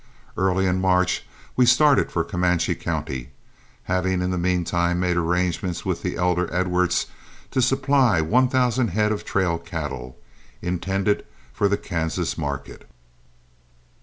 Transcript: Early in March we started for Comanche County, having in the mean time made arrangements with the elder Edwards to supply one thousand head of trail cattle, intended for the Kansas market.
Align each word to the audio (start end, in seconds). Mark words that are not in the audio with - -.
Early 0.35 0.65
in 0.65 0.81
March 0.81 1.27
we 1.55 1.67
started 1.67 2.11
for 2.11 2.23
Comanche 2.23 2.73
County, 2.73 3.29
having 3.83 4.23
in 4.23 4.31
the 4.31 4.37
mean 4.39 4.63
time 4.63 4.99
made 4.99 5.15
arrangements 5.15 5.85
with 5.85 6.01
the 6.01 6.15
elder 6.17 6.51
Edwards 6.51 7.05
to 7.51 7.61
supply 7.61 8.19
one 8.19 8.49
thousand 8.49 8.87
head 8.87 9.11
of 9.11 9.23
trail 9.23 9.59
cattle, 9.59 10.17
intended 10.59 11.23
for 11.53 11.67
the 11.67 11.77
Kansas 11.77 12.35
market. 12.35 12.89